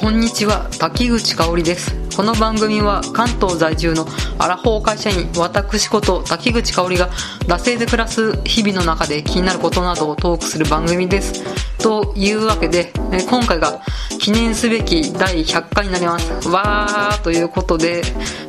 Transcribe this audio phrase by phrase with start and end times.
[0.00, 1.94] こんにちは滝口香織です。
[2.16, 4.06] この番組は関東在住の
[4.38, 7.10] アラフォー会社員私こと滝口香織が
[7.46, 11.44] 惰性で暮らす日々の中で気になることなどをトークする番組です。
[11.76, 12.94] というわけで
[13.28, 13.82] 今回が
[14.18, 16.48] 記念すべき第100回になります。
[16.48, 18.00] わーということで、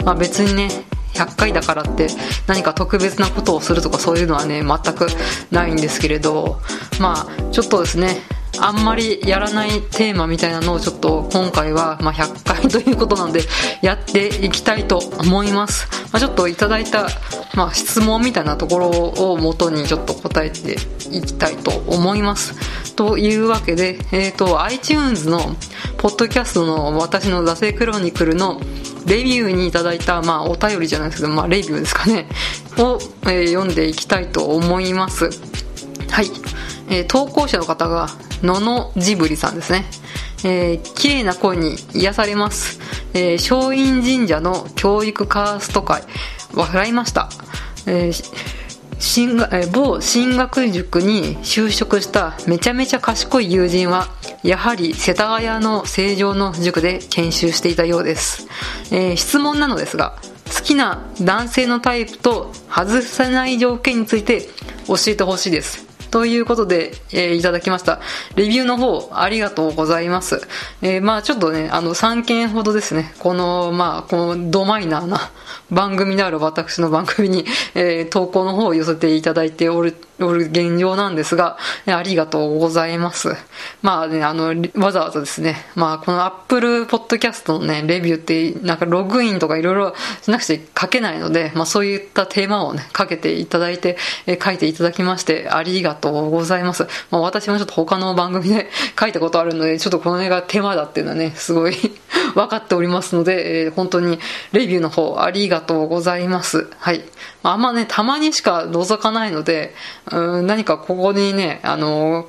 [0.06, 0.70] まあ、別にね
[1.16, 2.08] 100回だからって
[2.48, 5.08] 何か特別なことをするとかそういうのはね全く
[5.52, 6.62] ないんですけれど
[7.02, 8.22] まあちょっとですね
[8.60, 13.42] あんまりやらないテーマみたいなのをちょっと今回は、まあ、100回 ということなので
[13.82, 17.08] やっていきたいと思います、まあ、ちょっといただいた、
[17.56, 20.78] まあ、質問みたいなところを元にちょっと答えて
[21.12, 22.54] いきたいと思います。
[22.96, 25.56] というわけで、えっ、ー、と iTunes の
[25.98, 28.62] ポッドキャストの私の「惰性クロニクル」の
[29.06, 32.28] レビューにいただいた、まあ、お便りじゃないですけど、まあ、レビューですかね。
[32.78, 35.30] を、えー、読んでいきたいと思います。
[36.10, 36.32] はい、
[36.90, 38.10] えー、投稿者の方が
[38.44, 39.86] ののジブリさんですね。
[40.44, 42.80] えー、綺麗な声に癒されます。
[43.14, 46.02] えー、松陰神社の教育カースト会
[46.54, 47.30] は、笑いました。
[47.86, 48.62] えー
[49.02, 54.10] 進え某進学塾に就職しためちゃめちゃ賢い友人は
[54.44, 58.48] やはり世田谷の成城の塾で研修していたようです、
[58.92, 60.18] えー、質問なのですが
[60.56, 64.44] 好きな男性のタイプと外せない条件について
[64.88, 68.02] 教えてほしいですということで、えー、いただきました。
[68.36, 70.42] レビューの方、ありがとうございます。
[70.82, 75.32] えー、まあちょっとね、あの、3件ほどですね、この、まあ、このドマイナーな
[75.72, 77.46] 番組である私の番組に、
[77.76, 83.36] えー、投稿の方を寄せていただいておるおる現状なんですが、ありがとうございます。
[83.82, 96.88] まあね、あの、わざわざですね、まあこの Apple Podcast のね、レビューって、なんかログインとかいろいろしなくて書けないので、まあそういったテーマをね、かけていただいて、え書いていただきまして、ありがとうとございます。
[97.10, 101.76] まあ私もちょっと他の番組で 書いたことあるので、ちょっとこの映画テーマだっていうのはね、すごい
[102.36, 104.20] 分かっておりますので、えー、本当に
[104.52, 106.68] レビューの方ありがとうございます。
[106.80, 107.04] はい。
[107.44, 109.74] あんまね、たまにしか覗かないので、
[110.12, 112.28] うん何かここにね、あの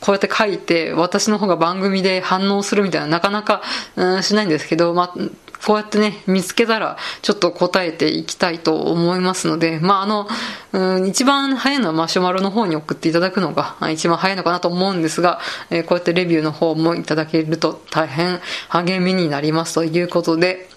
[0.00, 3.62] こうやって書いて、私の方が番組で反応するみたいな、なかなか、
[3.96, 5.14] うん、しないんですけど、まあ、
[5.64, 10.28] こうやってね、見つけたら、ちょっと答えていきたいと思いますので、まあ、あの、
[10.72, 20.68] うん、一番早いのはマシュマロの方に送っていただくのが一番早いのかなと思うんですが、えー、こうやってレビューの方もいただけると大変励みになりますということで、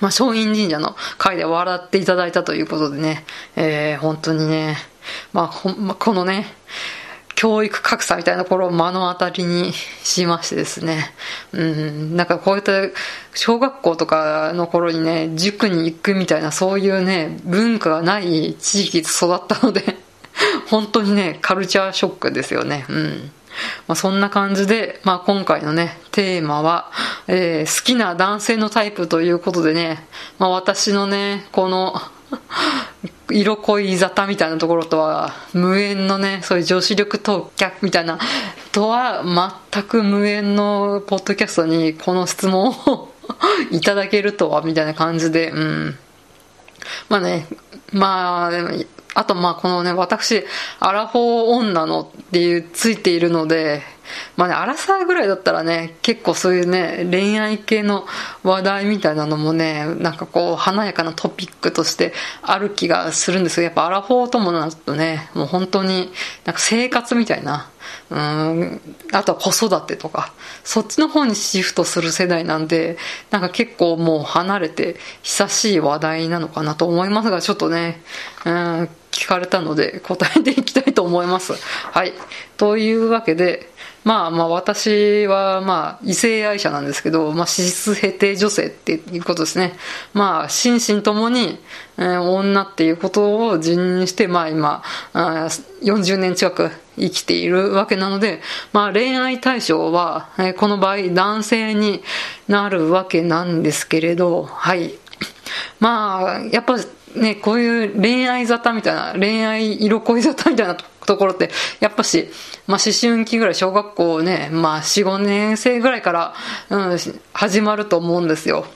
[0.00, 3.24] まあ、松陰神社の会で笑っていただいたということでね、
[3.56, 4.76] えー、本当にね、
[5.32, 6.46] まあ、ほんま、このね、
[7.44, 11.12] 教育格差みたいなところを目の当たりにしましてですね。
[11.52, 12.72] うん、なんかこういった
[13.34, 19.98] 小学校とかの頃にね、塾に行くみたいなそういうね、文化がない地域で育ったので
[20.68, 22.86] 本当にね、カルチャーショックですよね。
[22.88, 23.30] うん。
[23.88, 26.90] まあ、そんな感じで、まあ、今回のね、テーマは、
[27.26, 30.06] えー、好きな男性のタイプということでね、
[30.38, 32.00] まあ、私のね、この
[33.30, 38.18] 色恋沙汰みたいなところとは無縁のね、そういう女子力特客みたいな
[38.72, 39.24] とは
[39.72, 43.14] 全く無縁のポッドキャストにこの質問を
[43.70, 45.98] いただけるとはみたいな感じで、うん。
[47.08, 47.46] まあね、
[47.92, 48.70] まあ、でも
[49.14, 50.44] あとまあこのね、私、
[50.80, 53.82] アラフォー女のっていうついているので、
[54.36, 58.06] まあね、アラサーぐらいだったらね、結構そういうね、恋愛系の
[58.42, 66.12] 話題みたいなのもね、なんかこう、華やかなトピックとしてある気がするんですけど、やっぱアラフォーともなるとね、もう本当に、
[66.44, 67.70] なんか生活みたいな、
[68.10, 68.80] うん、
[69.12, 70.32] あとは子育てとか、
[70.62, 72.96] そっちの方にシフトする世代なんで、
[73.30, 78.02] なんか結構もう離れて久しい話題なのかなと思いますが、ちょっとね、
[78.44, 81.54] うん、聞かれたので答えていきたいと思います。
[81.92, 82.12] はい。
[82.56, 83.70] というわけで、
[84.04, 89.74] まあまあ私はまあ異性愛者なんですけど、まあ脂質ヘテ女性っていうことですね。
[90.12, 91.58] まあ心身ともに、
[91.96, 94.82] えー、女っていうことを自認して、まあ今、
[95.14, 95.48] あ
[95.82, 98.40] 40年近く生きているわけなので、
[98.72, 102.02] まあ恋愛対象は、えー、この場合男性に
[102.46, 104.94] なるわけなんですけれど、はい。
[105.80, 106.76] まあ、やっぱ
[107.16, 112.28] ね、こういう恋愛沙汰みたいな、恋愛色恋沙汰みたいなとところって、やっぱし、
[112.66, 116.34] まあ思春期ぐらい、小学校ね、まあ4、5年生ぐらいから、
[116.70, 116.98] うん、
[117.32, 118.66] 始まると思うんですよ。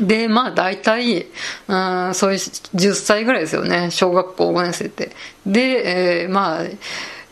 [0.00, 1.26] で、まあ大体、
[1.68, 5.12] うん、そういう10歳ぐらいですよね、小学校5年生って。
[5.46, 6.64] で、えー、まあ、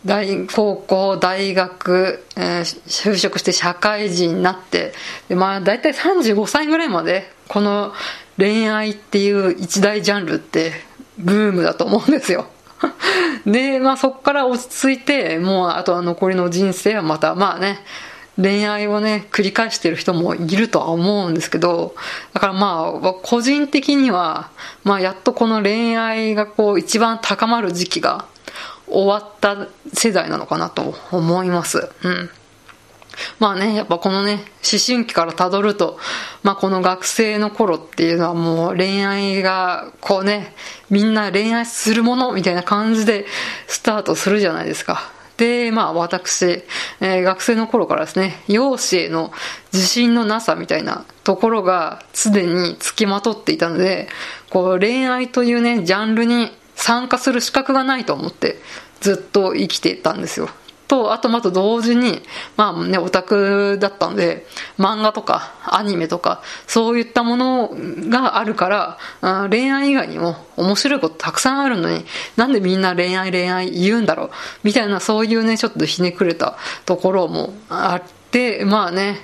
[0.07, 4.93] 大高校、大学、えー、就職して社会人になって、
[5.29, 7.93] でまあ大体35歳ぐらいまで、この
[8.39, 10.73] 恋愛っていう一大ジャンルって
[11.19, 12.47] ブームだと思うんですよ。
[13.47, 17.79] で、まあそこから落ち着いて、もうあとは残りの人生はまた、まあね、
[18.37, 21.95] 恋愛をね、繰り返してる人もいるとは思うんですけど、
[22.35, 24.51] だからまあ、個人的には、
[24.85, 28.27] まあやっとこの恋愛がこう一番高まる時期が
[28.89, 31.89] 終わった世代なのかなと思います。
[32.03, 32.31] うん。
[33.39, 35.99] まあね、やっぱこのね、思春期から辿ると、
[36.43, 40.55] まあこの学生の頃っていうのはもう恋愛が、こうね、
[40.91, 43.27] みんな恋愛するものみたいな感じで
[43.67, 45.11] スタートするじゃないですか。
[45.37, 46.65] で、まあ私、
[47.01, 49.33] えー、学生の頃からですね、容姿への
[49.73, 54.09] 自信のなさみたいなところが常につきまとっていたので、
[54.51, 58.61] こう恋愛というね、ジャンルに参加する資格がないと思って
[59.01, 60.49] ずっと生きていたんですよ。
[60.89, 62.23] と、あとまた同時に、
[62.57, 64.47] まあね、オタクだったんで、
[64.79, 67.77] 漫画とかアニメとか、そういったもの
[68.09, 72.05] があるから、恋愛以外にも面白いことたくさんあるのに、
[72.37, 74.31] なんでみんな恋愛恋愛言うんだろう
[74.63, 79.21] みたいな、そういうね、ちょっとひねくれたところもあって、まあね、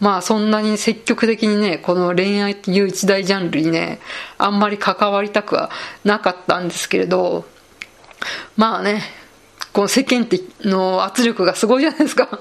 [0.00, 4.00] まあそんなに積極的にね、この恋愛っていう一大ジャンルにね、
[4.38, 5.70] あんまり関わりたくは
[6.04, 7.46] なかったんですけれど、
[8.56, 9.02] まあね、
[9.74, 10.28] この世間
[10.60, 12.38] の圧力がすごいじゃないですか。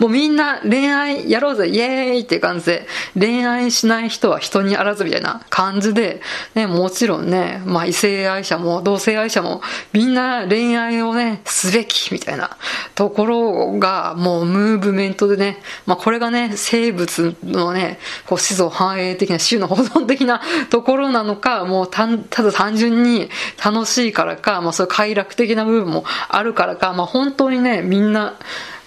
[0.00, 2.86] もうみんな恋愛やろうぜ、イエーイっていう感じで、
[3.18, 6.20] 恋愛しない人は人にあらずみたいな感じで、
[6.54, 9.62] ね、もちろんね、まあ異性愛者も同性愛者も
[9.92, 12.56] みんな恋愛をね、すべきみたいな
[12.94, 20.40] ところがもうムーブメントでね、まあこれがね、生物のね、こう子孫繁栄的な種の保存的な
[20.70, 23.30] ところなのか、もうたただ単純に
[23.62, 28.38] 楽しいからか、まあそういう快楽的な部分もあるからか、まあ本当にね、みんな、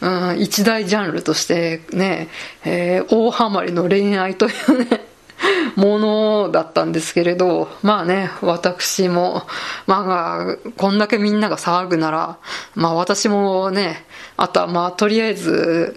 [0.03, 2.27] うん、一大ジャンルとしてね、
[2.65, 5.05] えー、大ハマりの恋愛というね、
[5.77, 9.47] ものだったんですけれど、まあね、私も、
[9.87, 12.37] まあ、こんだけみんなが騒ぐなら、
[12.75, 14.05] まあ私もね、
[14.35, 15.95] あとはまあとりあえず、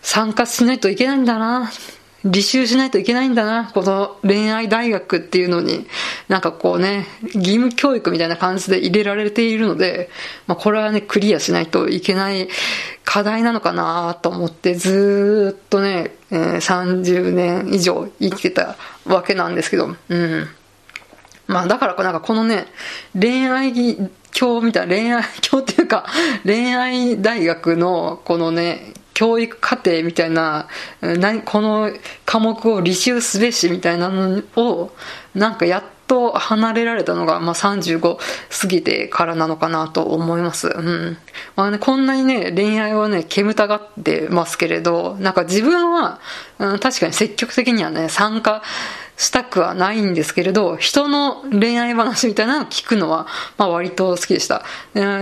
[0.00, 1.72] 参加しないといけないんだな、
[2.24, 5.86] 履修しないといけないんだな、この恋愛大学っていうのに、
[6.28, 10.08] なんかこうね、義務教育みたいな感じで入れられているので、
[10.46, 12.48] まあこれはね、クリアしないといけない
[13.04, 20.48] 課題なのかなと思って、ずっとね、えー、30年以上生きてたわけなんですけど、うん。
[21.46, 22.66] まあだからなんかこのね、
[23.12, 23.72] 恋愛
[24.32, 26.06] 教みたいな、恋愛教っていうか、
[26.44, 30.68] 恋愛大学のこのね、教育課程みたいな、
[31.00, 31.90] 何、この
[32.26, 34.92] 科目を履修すべしみたいなのを、
[35.34, 38.16] なんかやっと離れられたのが、まあ、35
[38.60, 40.68] 過ぎてからなのかなと思います。
[40.68, 41.16] うん。
[41.56, 46.20] まあね、こんなにね、恋愛をね、煙たがってますけれど、なんか自分は、
[46.58, 48.62] うん、確かに積極的にはね、参加
[49.16, 53.26] したくはないんですけれど、人の恋愛話みたいなのを聞くのは、
[53.56, 54.64] まあ割と好きでした。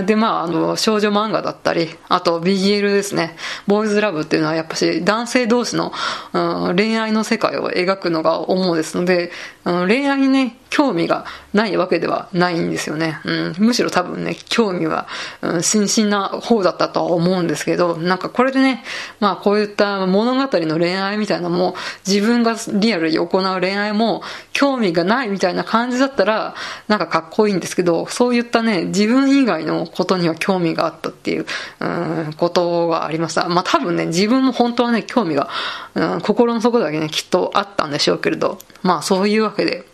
[0.05, 3.37] で、まあ、あの、少女漫画だったり、あと BL ですね。
[3.67, 5.93] ボーイズラブっていうのはやっぱし男性同士の、
[6.33, 9.31] うん、恋愛の世界を描くのが主ですので、
[9.65, 13.21] うん、恋愛にね、興味がないわけではないんですよね。
[13.25, 15.07] うん、むしろ多分ね、興味は、
[15.43, 18.85] うん、真摯な方だったとは思うんですけど、なんかこれでね、
[19.21, 21.75] まあこういった物語の恋愛みたいなのも、
[22.07, 24.23] 自分がリアルに行う恋愛も
[24.53, 26.55] 興味がないみたいな感じだったら、
[26.89, 31.47] なんかかっこいいんですけど、そういったね、自分以外のことには興味があったっていう、
[31.81, 33.49] うん、ことがありました。
[33.49, 35.49] まあ多分ね、自分も本当はね、興味が、
[35.95, 39.92] うん、心の底だけね、きっとあったんでしょうけれど、まあそういうわけで、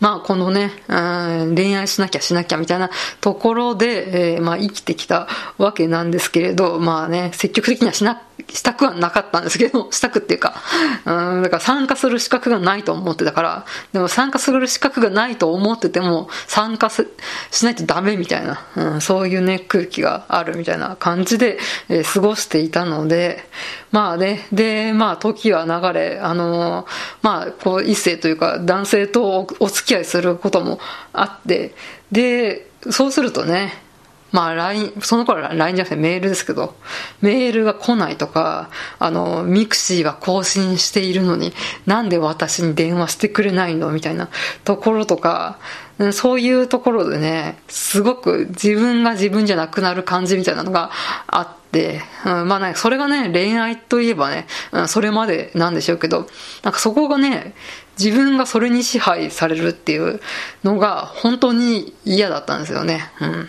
[0.00, 10.54] まあこのね、恋愛しなきゃしなきゃみたいなところで、えー、まあ生きてきたわけなんですけれど、まあね、積極的にはしなくしたくはなかったんですけど、 したくっていうか、
[11.04, 21.58] うん、だから参加する資格がないと思ってたから、でも参加する資格がないと思ってても、参加しないとダメみたいな、うん、そういうね、空気があるみたいな感じで、
[21.88, 23.48] えー、過ごしていたので、
[23.90, 26.86] まあね、で、まあ時は流れ、あのー、
[27.22, 30.80] まあ、こう、異性というか、男性とお付き合いすることも
[31.12, 31.74] あって、
[32.10, 33.81] で、そうするとね、
[34.32, 36.74] まあ LINE、その頃は LINE じゃなくてメールですけど、
[37.20, 41.52] メールが来ないとか、あの、ミクシーは更新しているのに、
[41.86, 43.90] なんで私に電話してくれないの？
[43.90, 44.28] みたいな
[44.64, 45.58] ところとか、
[46.12, 50.90] そういうところでね、すごく自分が自分じゃなくなる感じみたいなのが
[51.26, 56.26] あって、うん、まあね、それがね、恋愛といえばね、うん、それまでなんでしょうけど、
[56.62, 57.54] なんかそこがね、
[57.98, 60.20] 自分がそれに支配されるっていう
[60.64, 63.10] のが本当に嫌だったんですよね。
[63.20, 63.48] うん。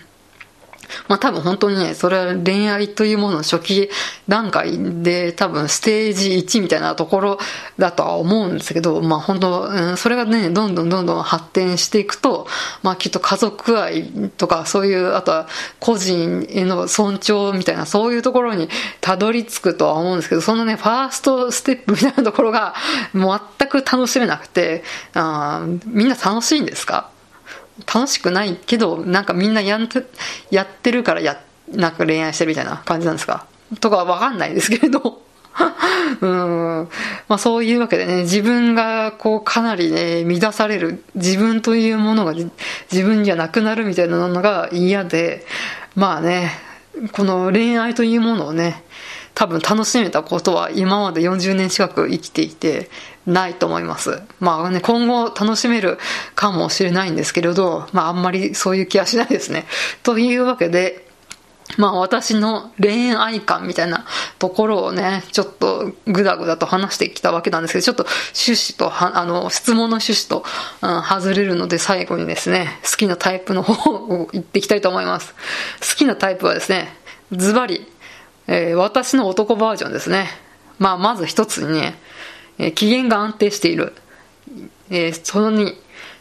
[1.07, 3.89] まあ多分本当にね、それは恋愛というものの初期
[4.27, 7.37] 段階で多分ステージ1みたいなところ
[7.77, 12.47] だとは思うんですけど、まあ本当、うん、それがね、どんどんどんどん発展していくと、
[12.81, 15.47] まあきっと家族愛とかそういう、あとは
[15.79, 18.69] 個人への尊重みたいなそういうところに
[19.01, 22.75] たどり着くとは思うんですけど、そのね、ファーストステップみたいなところが
[23.13, 24.83] 全く楽しめなくて、
[25.13, 27.12] あみんな楽しいんですか？
[27.79, 29.89] 楽しくないけど、なんかみんなやん
[30.51, 33.45] やってるからや、なんか恋愛してるみたいな感じなんですか？
[33.79, 35.21] とかわかんないですけれど。
[36.21, 36.89] うん。
[37.27, 45.45] まあそういうわけでね、自分がこうかなりね、乱される、自分というものが自分じゃなくなるみたいなのが嫌で、
[45.95, 46.51] まあね、
[47.11, 48.83] この恋愛というものをね、
[49.35, 52.89] 多分楽しめたことは今まで40年近く生きていて
[53.25, 54.21] ないと思います。
[54.39, 55.97] まあね、今後楽しめる
[56.35, 59.65] かもしれないんですけれど、まああんまりそういう気はしないですね。
[60.03, 61.07] というわけで、
[61.77, 64.05] まあ私の恋愛観みたいな
[64.39, 70.43] ところをね、ちょっとぐだぐだと話してきたわけなんですけど、ちょっと趣旨と、あの、質問の趣旨と、
[70.81, 75.33] うん、外れるので最後にですね、好きなタイプの方を言っていきたいと思います。
[75.79, 76.95] 好きなタイプはですね、
[77.31, 77.87] ズバリ、
[78.47, 80.27] えー、私の男バージョンですね。
[80.79, 81.97] まあ、まず一つにね、
[82.57, 83.93] えー、機嫌が安定している。
[84.89, 85.75] えー、その2、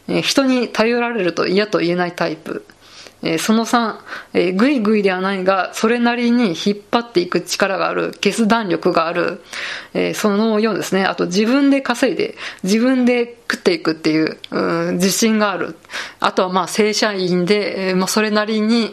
[0.08, 2.64] えー、人に頼られると嫌と言えないタイプ。
[3.22, 3.96] えー、その3、
[4.34, 9.42] えー、ぐいぐいではないが、それなりに引っ張っていく力がある、決断力がある、
[9.94, 11.04] えー、その4ですね。
[11.04, 15.76] あと自分で稼いで、自分で食っていくっていう、う、自信がある。
[16.18, 18.90] あとはまあ正社員で、えー、まあそれなりに、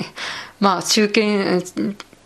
[0.59, 1.59] まあ中堅、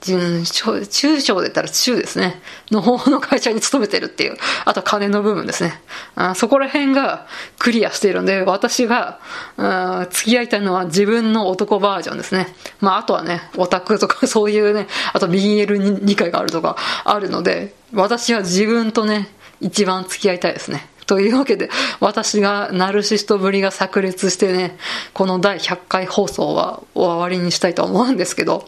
[0.04, 2.42] 中小で言ったら中ですね。
[2.72, 4.38] の方の会社に勤めてるっていう。
[4.66, 5.82] あと金の部分ですね。
[6.16, 7.26] あそこら辺が
[7.58, 9.20] クリアしているんで、私が
[9.58, 12.54] あ付き合いたいのは自分の男バージョンですね。
[12.82, 19.30] まああとはね、オタクとか そういうね、あと BL に理解があるとかあるので、私は自分とね、
[19.62, 20.88] 一番付き合いたいですね。
[21.06, 21.70] というわけで、
[22.00, 24.78] 私がナルシストぶりが炸裂してね、
[25.14, 28.68] この第100回放送は終わりにしたいと思うんですけど、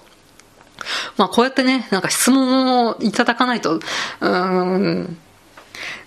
[1.17, 3.79] まあこうやってね、なんか質問をいただかないと、
[4.21, 5.17] うん、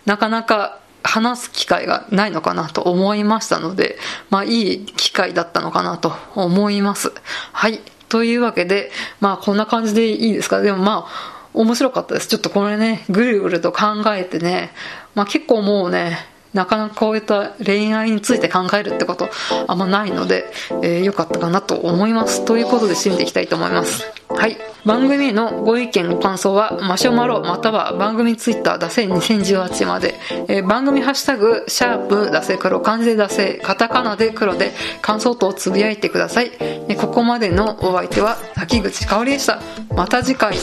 [0.06, 3.98] なかなか話す機会がないのかなと思いましたので、
[4.30, 7.12] まあいい機会だったのかなと思います。
[7.52, 7.80] はい。
[8.08, 10.60] というわけで、まあこんな感じでいいですか？
[10.60, 12.28] でもまあ、面白かったです。
[12.28, 14.70] ちょっとこれね、ぐるぐると考えてね、
[15.14, 16.18] まあ結構もうね、
[16.54, 19.28] なかなかこういった恋愛について考えるってこと
[19.66, 20.46] あんまないので、
[20.82, 22.44] えー、よかったかなと思います。
[22.44, 24.04] ということで締めていきたいと思います。
[24.28, 24.56] はい。
[24.84, 30.14] 番組へのご意見ご感想は、マシュマロまたは番組ツイッター出せ2018まで、
[30.48, 36.52] えー、番組ハッシュタグ、シャープ出せ黒、漢字で出せ、カタカナで黒で感想とつぶやいてください。
[36.60, 39.60] え、ここまでのお相手は、滝口香織でした。
[39.94, 40.56] また次回。